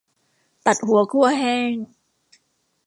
[0.65, 1.73] ตัดหัวคั่วแห้ง